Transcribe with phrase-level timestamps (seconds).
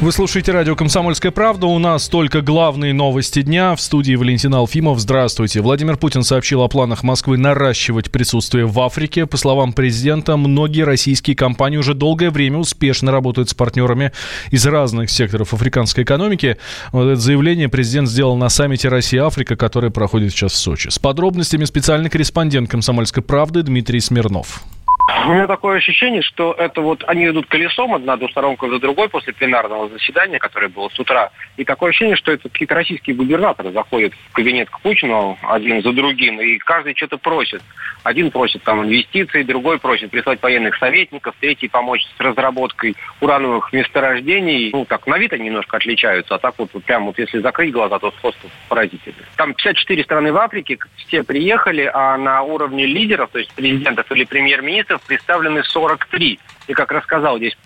[0.00, 1.66] Вы слушаете радио «Комсомольская правда».
[1.66, 3.76] У нас только главные новости дня.
[3.76, 4.98] В студии Валентин Алфимов.
[4.98, 5.60] Здравствуйте.
[5.60, 9.26] Владимир Путин сообщил о планах Москвы наращивать присутствие в Африке.
[9.26, 14.12] По словам президента, многие российские компании уже долгое время успешно работают с партнерами
[14.50, 16.56] из разных секторов африканской экономики.
[16.92, 20.88] Вот это заявление президент сделал на саммите Россия-Африка, который проходит сейчас в Сочи.
[20.88, 24.62] С подробностями специальный корреспондент «Комсомольской правды» Дмитрий Смирнов.
[25.26, 29.34] У меня такое ощущение, что это вот они идут колесом одна двусторонка за другой после
[29.34, 31.30] пленарного заседания, которое было с утра.
[31.58, 35.92] И такое ощущение, что это какие-то российские губернаторы заходят в кабинет к Путину один за
[35.92, 37.62] другим, и каждый что-то просит.
[38.02, 44.70] Один просит там инвестиций, другой просит прислать военных советников, третий помочь с разработкой урановых месторождений.
[44.72, 47.72] Ну, так, на вид они немножко отличаются, а так вот, вот прям вот если закрыть
[47.72, 49.16] глаза, то просто поразительно.
[49.36, 54.24] Там 54 страны в Африке, все приехали, а на уровне лидеров, то есть президентов или
[54.24, 56.38] премьер-министров, представлены 43.
[56.68, 57.56] И как рассказал здесь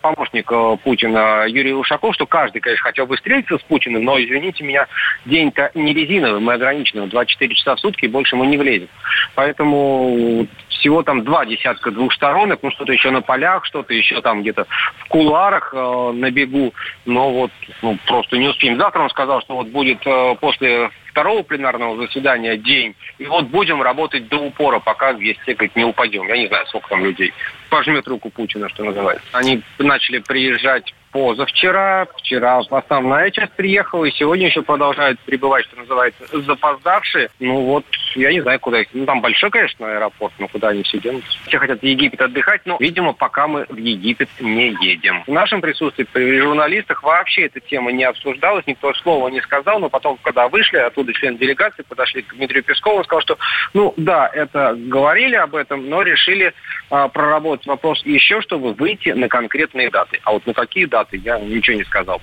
[0.00, 4.62] помощник э, Путина Юрий Ушаков, что каждый, конечно, хотел бы встретиться с Путиным, но, извините
[4.62, 4.86] меня,
[5.24, 8.88] день-то не резиновый, мы ограничены, 24 часа в сутки, и больше мы не влезем.
[9.34, 14.66] Поэтому всего там два десятка двухсторонок, ну что-то еще на полях, что-то еще там где-то
[14.98, 16.72] в куларах э, на бегу,
[17.04, 18.78] но вот ну, просто не успеем.
[18.78, 23.82] Завтра он сказал, что вот будет э, после второго пленарного заседания день, и вот будем
[23.82, 26.26] работать до упора, пока везде, говорит, не упадем.
[26.26, 27.32] Я не знаю, сколько там людей
[27.68, 29.26] пожмет руку Путина, что называется.
[29.32, 36.24] Они начали приезжать позавчера, вчера основная часть приехала, и сегодня еще продолжают прибывать, что называется,
[36.32, 37.28] запоздавшие.
[37.38, 37.84] Ну вот,
[38.16, 38.88] я не знаю, куда их.
[38.92, 41.30] Ну, там большой, конечно, аэропорт, но куда они все денутся.
[41.46, 45.22] Все хотят в Египет отдыхать, но, видимо, пока мы в Египет не едем.
[45.26, 49.88] В нашем присутствии при журналистах вообще эта тема не обсуждалась, никто слова не сказал, но
[49.88, 53.38] потом, когда вышли, оттуда члены делегации подошли к Дмитрию Пескову, он сказал, что,
[53.74, 56.52] ну, да, это говорили об этом, но решили
[56.90, 60.20] а, проработать вопрос еще, чтобы выйти на конкретные даты.
[60.24, 62.20] А вот на какие даты я ничего не сказал.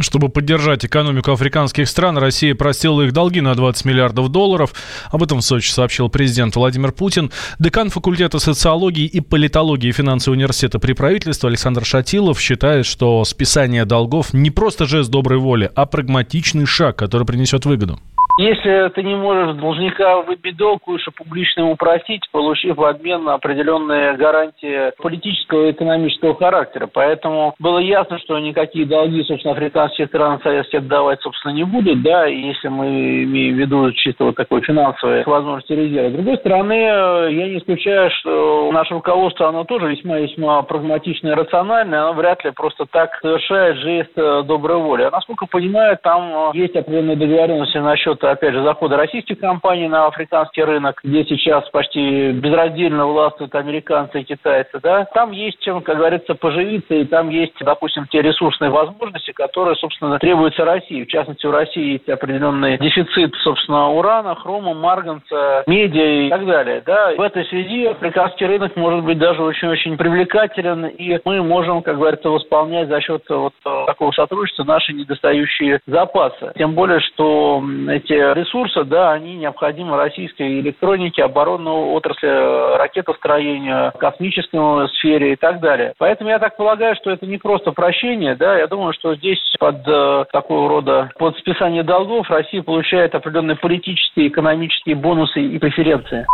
[0.00, 4.72] Чтобы поддержать экономику африканских стран, Россия простила их долги на 20 миллиардов долларов.
[5.10, 7.32] Об этом в Сочи сообщил президент Владимир Путин.
[7.58, 14.32] Декан факультета социологии и политологии финансового университета при правительстве Александр Шатилов считает, что списание долгов
[14.32, 17.98] не просто жест доброй воли, а прагматичный шаг, который принесет выгоду.
[18.38, 24.16] Если ты не можешь должника выбить долг, лучше публично ему просить, получив в обмен определенные
[24.16, 26.88] гарантии политического и экономического характера.
[26.92, 32.26] Поэтому было ясно, что никакие долги, собственно, африканские страны Советски отдавать, собственно, не будут, да,
[32.26, 36.10] если мы имеем в виду чисто вот такой финансовые возможности резерва.
[36.10, 42.02] С другой стороны, я не исключаю, что наше руководство, оно тоже весьма-весьма прагматичное и рациональное,
[42.02, 45.02] оно вряд ли просто так совершает жест э, доброй воли.
[45.02, 50.62] А насколько понимаю, там есть определенные договоренности насчет опять же, захода российских компаний на африканский
[50.62, 56.34] рынок, где сейчас почти безраздельно властвуют американцы и китайцы, да, там есть чем, как говорится,
[56.34, 61.04] поживиться, и там есть, допустим, те ресурсные возможности, которые, собственно, требуются России.
[61.04, 66.82] В частности, у России есть определенный дефицит, собственно, урана, хрома, марганца, медиа и так далее,
[66.84, 67.12] да.
[67.16, 72.30] В этой связи африканский рынок может быть даже очень-очень привлекателен, и мы можем, как говорится,
[72.30, 73.54] восполнять за счет вот
[73.86, 76.52] такого сотрудничества наши недостающие запасы.
[76.56, 85.32] Тем более, что эти ресурсы, да, они необходимы российской электронике, оборонной отрасли, ракетостроению, космической сфере
[85.32, 85.94] и так далее.
[85.98, 89.86] Поэтому я так полагаю, что это не просто прощение, да, я думаю, что здесь под
[89.86, 96.26] э, такого рода, под списание долгов Россия получает определенные политические, экономические бонусы и преференции.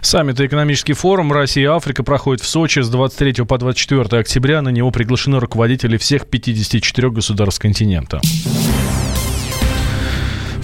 [0.00, 4.62] Саммит и экономический форум Россия-Африка проходит в Сочи с 23 по 24 октября.
[4.62, 8.20] На него приглашены руководители всех 54 государств континента.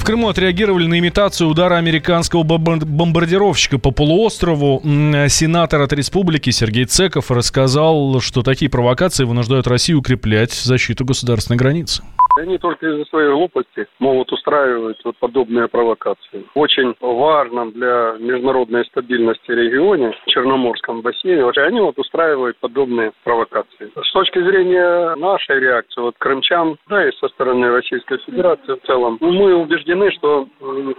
[0.04, 4.82] В Крыму отреагировали на имитацию удара американского бомбардировщика по полуострову.
[4.84, 12.02] Сенатор от республики Сергей Цеков рассказал, что такие провокации вынуждают Россию укреплять защиту государственной границы.
[12.36, 16.44] Они только из-за своей глупости могут устраивать вот подобные провокации.
[16.54, 23.90] Очень важном для международной стабильности регионе, Черноморском бассейне, они вот устраивают подобные провокации.
[23.96, 29.18] С точки зрения нашей реакции, вот крымчан, да и со стороны Российской Федерации в целом,
[29.20, 30.48] мы убеждены, что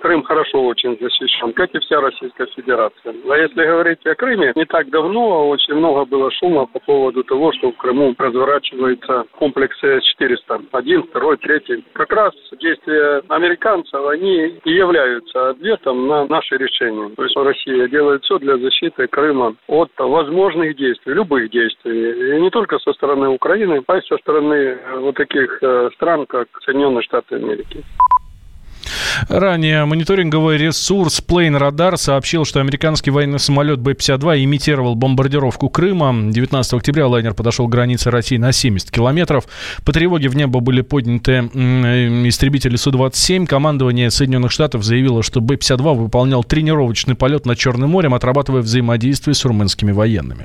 [0.01, 3.13] Крым хорошо очень защищен, как и вся Российская Федерация.
[3.29, 7.51] А если говорить о Крыме, не так давно очень много было шума по поводу того,
[7.53, 10.67] что в Крыму разворачивается комплекс С-400.
[10.71, 11.83] Один, второй второй, третий.
[11.93, 17.09] Как раз действия американцев, они и являются ответом на наши решения.
[17.15, 22.37] То есть Россия делает все для защиты Крыма от возможных действий, любых действий.
[22.37, 26.47] И не только со стороны Украины, а и со стороны вот таких э, стран, как
[26.63, 27.83] Соединенные Штаты Америки.
[29.27, 36.31] Ранее мониторинговый ресурс Plane Radar сообщил, что американский военный самолет Б-52 имитировал бомбардировку Крыма.
[36.31, 39.45] 19 октября лайнер подошел к границе России на 70 километров.
[39.83, 41.49] По тревоге в небо были подняты
[42.27, 43.47] истребители Су-27.
[43.47, 49.45] Командование Соединенных Штатов заявило, что Б-52 выполнял тренировочный полет над Черным морем, отрабатывая взаимодействие с
[49.45, 50.43] румынскими военными.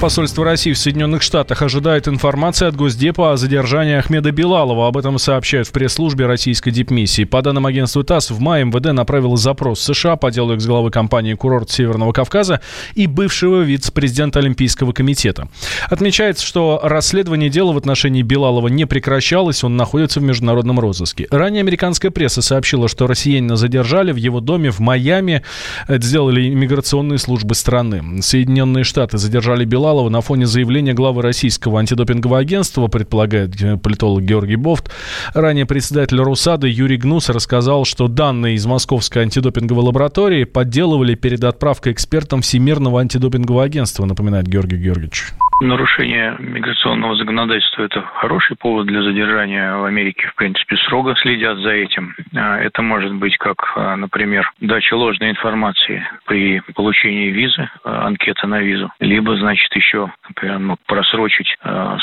[0.00, 4.86] Посольство России в Соединенных Штатах ожидает информации от Госдепа о задержании Ахмеда Белалова.
[4.86, 7.24] Об этом сообщают в пресс-службе российской дипмиссии.
[7.24, 11.34] По данным агентства ТАСС, в мае МВД направило запрос в США по делу экс-главы компании
[11.34, 12.60] «Курорт Северного Кавказа»
[12.94, 15.48] и бывшего вице-президента Олимпийского комитета.
[15.90, 21.26] Отмечается, что расследование дела в отношении Белалова не прекращалось, он находится в международном розыске.
[21.28, 25.42] Ранее американская пресса сообщила, что россиянина задержали в его доме в Майами.
[25.88, 28.22] Это сделали иммиграционные службы страны.
[28.22, 34.56] Соединенные Штаты задержали Белалова Билалова на фоне заявления главы российского антидопингового агентства, предполагает политолог Георгий
[34.56, 34.90] Бофт.
[35.32, 41.94] Ранее председатель Русады Юрий Гнус рассказал, что данные из Московской антидопинговой лаборатории подделывали перед отправкой
[41.94, 45.32] экспертам Всемирного антидопингового агентства, напоминает Георгий Георгиевич.
[45.60, 50.28] Нарушение миграционного законодательства– это хороший повод для задержания в Америке.
[50.28, 52.14] В принципе, строго следят за этим.
[52.36, 58.46] А, это может быть как, а, например, дача ложной информации при получении визы, а, анкета
[58.46, 61.56] на визу, либо, значит, еще, например, ну, просрочить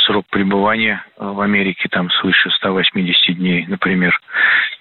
[0.05, 4.19] срок пребывания в Америке там свыше 180 дней, например.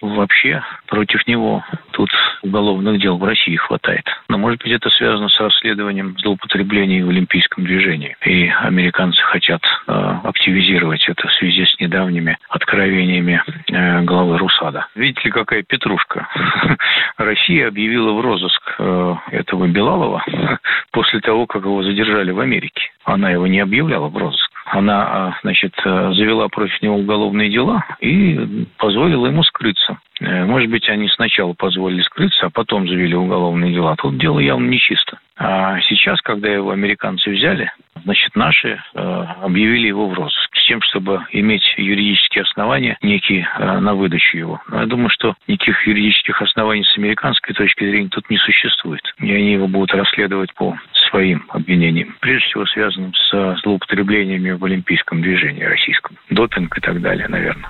[0.01, 2.11] Вообще против него тут
[2.43, 4.05] уголовных дел в России хватает.
[4.29, 8.17] Но, может быть, это связано с расследованием злоупотреблений в олимпийском движении.
[8.25, 9.93] И американцы хотят э,
[10.25, 14.87] активизировать это в связи с недавними откровениями э, главы Русада.
[14.95, 16.29] Видите ли, какая петрушка?
[17.17, 20.25] Россия объявила в розыск э, этого Белалова
[20.91, 22.91] после того, как его задержали в Америке.
[23.05, 24.44] Она его не объявляла в розыск
[24.75, 29.99] она, а, значит, э, завела против него уголовные дела и позволила ему скрыться.
[30.21, 33.95] Э, может быть, они сначала позволили скрыться, а потом завели уголовные дела.
[33.97, 35.19] Тут дело явно нечисто.
[35.37, 37.71] А сейчас, когда его американцы взяли,
[38.05, 43.79] значит, наши э, объявили его в розыск с тем, чтобы иметь юридические основания некие э,
[43.81, 44.63] на выдачу его.
[44.69, 49.03] Но я думаю, что никаких юридических оснований с американской точки зрения тут не существует.
[49.19, 50.77] И они его будут расследовать по
[51.11, 56.17] своим обвинениям, прежде всего связанным с злоупотреблениями в олимпийском движении российском.
[56.31, 57.69] Допинг и так далее, наверное.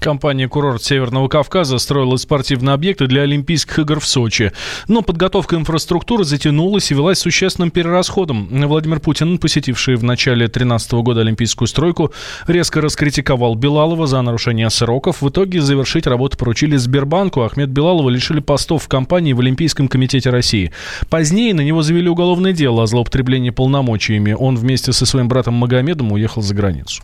[0.00, 4.52] Компания «Курорт Северного Кавказа» строила спортивные объекты для Олимпийских игр в Сочи.
[4.88, 8.48] Но подготовка инфраструктуры затянулась и велась существенным перерасходом.
[8.50, 12.12] Владимир Путин, посетивший в начале 2013 года Олимпийскую стройку,
[12.46, 15.20] резко раскритиковал Белалова за нарушение сроков.
[15.20, 17.42] В итоге завершить работу поручили Сбербанку.
[17.42, 20.72] Ахмед Белалова лишили постов в компании в Олимпийском комитете России.
[21.10, 24.32] Позднее на него завели уголовное дело о злоупотреблении полномочиями.
[24.32, 27.02] Он вместе со своим братом Магомедом уехал за границу.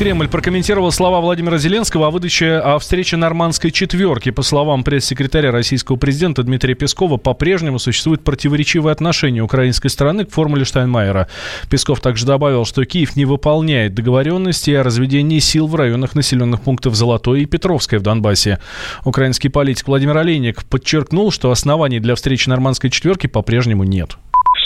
[0.00, 4.30] Кремль прокомментировал слова Владимира Зеленского о выдаче о встрече нормандской четверки.
[4.30, 10.64] По словам пресс-секретаря российского президента Дмитрия Пескова, по-прежнему существует противоречивое отношение украинской стороны к формуле
[10.64, 11.28] Штайнмайера.
[11.70, 16.94] Песков также добавил, что Киев не выполняет договоренности о разведении сил в районах населенных пунктов
[16.94, 18.58] Золотой и Петровское в Донбассе.
[19.04, 24.16] Украинский политик Владимир Олейник подчеркнул, что оснований для встречи нормандской четверки по-прежнему нет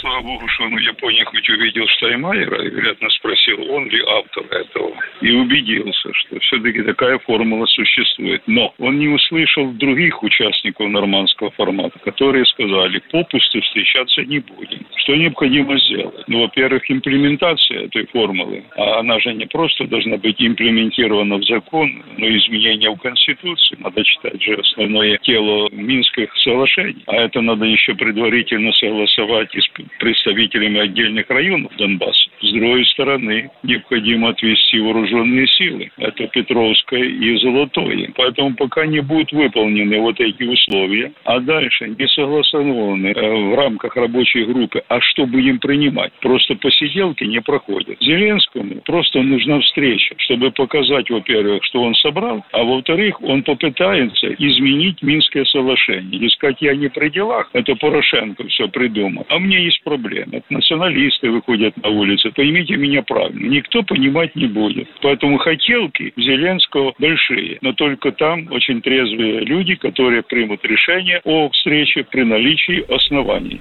[0.05, 4.45] слава богу, что он в Японии хоть увидел Штайнмайера, и, вероятно, спросил, он ли автор
[4.51, 4.94] этого,
[5.25, 8.43] и убедился, что все-таки такая формула существует.
[8.47, 14.87] Но он не услышал других участников нормандского формата, которые сказали, попусту встречаться не будем.
[14.97, 16.25] Что необходимо сделать?
[16.27, 18.65] Ну, во-первых, имплементация этой формулы.
[18.77, 23.79] А она же не просто должна быть имплементирована в закон, но изменения в Конституции.
[23.81, 27.03] Надо читать же основное тело Минских соглашений.
[27.07, 29.69] А это надо еще предварительно согласовать и с
[29.99, 32.29] представителями отдельных районов Донбасса.
[32.43, 35.14] С другой стороны, необходимо отвести вооруженные
[35.47, 35.91] силы.
[35.99, 38.11] Это Петровское и Золотое.
[38.17, 43.97] Поэтому пока не будут выполнены вот эти условия, а дальше не согласованы э, в рамках
[43.97, 47.97] рабочей группы, а чтобы им принимать, просто посиделки не проходят.
[48.01, 55.03] Зеленскому просто нужна встреча, чтобы показать, во-первых, что он собрал, а во-вторых, он попытается изменить
[55.03, 56.21] Минское соглашение.
[56.21, 59.27] И сказать, я не при делах, это Порошенко все придумал.
[59.29, 60.43] А мне есть проблемы.
[60.51, 62.31] Националисты выходят на улицы.
[62.31, 63.47] Поймите меня правильно.
[63.47, 64.89] Никто понимать не будет.
[65.05, 67.59] Поэтому хотелки Зеленского большие.
[67.61, 73.61] Но только там очень трезвые люди, которые примут решение о встрече при наличии оснований.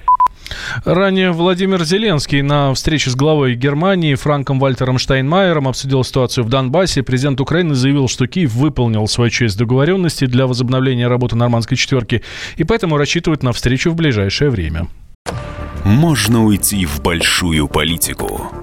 [0.85, 7.03] Ранее Владимир Зеленский на встрече с главой Германии Франком Вальтером Штайнмайером обсудил ситуацию в Донбассе.
[7.03, 12.23] Президент Украины заявил, что Киев выполнил свою часть договоренности для возобновления работы нормандской четверки
[12.55, 14.87] и поэтому рассчитывает на встречу в ближайшее время
[15.83, 18.62] можно уйти в большую политику.